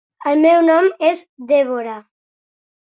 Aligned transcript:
El 0.31 0.39
meu 0.45 0.63
nom 0.69 0.89
és 1.11 1.23
Deborah. 1.53 2.03